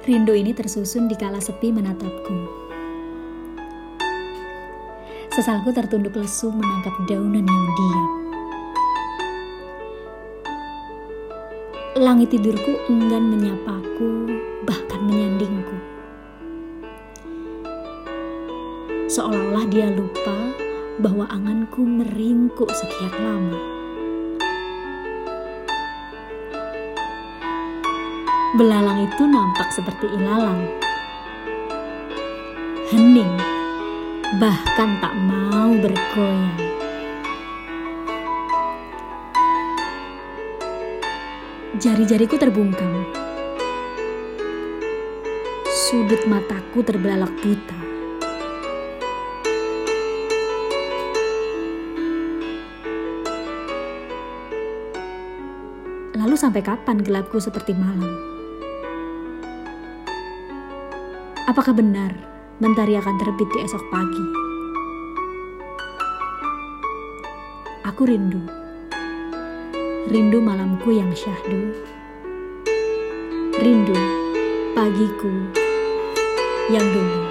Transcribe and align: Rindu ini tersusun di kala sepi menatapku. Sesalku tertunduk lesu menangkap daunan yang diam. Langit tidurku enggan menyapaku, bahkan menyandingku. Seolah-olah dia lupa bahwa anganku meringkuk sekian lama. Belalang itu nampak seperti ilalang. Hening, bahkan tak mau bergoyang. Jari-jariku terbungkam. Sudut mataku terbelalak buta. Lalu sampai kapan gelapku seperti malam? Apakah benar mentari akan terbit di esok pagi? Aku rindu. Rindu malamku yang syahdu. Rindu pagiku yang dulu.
Rindu 0.00 0.32
ini 0.32 0.56
tersusun 0.56 1.12
di 1.12 1.16
kala 1.18 1.44
sepi 1.44 1.68
menatapku. 1.68 2.32
Sesalku 5.28 5.76
tertunduk 5.76 6.16
lesu 6.16 6.48
menangkap 6.48 6.96
daunan 7.04 7.44
yang 7.44 7.66
diam. 7.76 8.10
Langit 12.00 12.32
tidurku 12.32 12.80
enggan 12.88 13.28
menyapaku, 13.28 14.40
bahkan 14.64 15.04
menyandingku. 15.04 15.76
Seolah-olah 19.12 19.68
dia 19.68 19.92
lupa 19.92 20.38
bahwa 20.96 21.28
anganku 21.28 21.84
meringkuk 21.84 22.72
sekian 22.72 23.12
lama. 23.20 23.79
Belalang 28.50 29.06
itu 29.06 29.30
nampak 29.30 29.70
seperti 29.70 30.10
ilalang. 30.10 30.66
Hening, 32.90 33.30
bahkan 34.42 34.98
tak 34.98 35.14
mau 35.22 35.70
bergoyang. 35.78 36.58
Jari-jariku 41.78 42.42
terbungkam. 42.42 43.06
Sudut 45.70 46.26
mataku 46.26 46.82
terbelalak 46.82 47.30
buta. 47.38 47.78
Lalu 56.18 56.34
sampai 56.34 56.66
kapan 56.66 56.98
gelapku 56.98 57.38
seperti 57.38 57.78
malam? 57.78 58.29
Apakah 61.50 61.74
benar 61.74 62.14
mentari 62.62 62.94
akan 62.94 63.18
terbit 63.18 63.50
di 63.50 63.58
esok 63.66 63.82
pagi? 63.90 64.26
Aku 67.90 68.06
rindu. 68.06 68.38
Rindu 70.06 70.38
malamku 70.38 70.94
yang 70.94 71.10
syahdu. 71.10 71.74
Rindu 73.58 73.98
pagiku 74.78 75.50
yang 76.70 76.86
dulu. 76.86 77.29